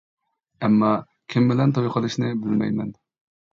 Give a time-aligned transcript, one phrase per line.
[0.63, 0.89] ئەمما
[1.35, 2.93] كىم بىلەن توي قىلىشنى بىلمەيمەن.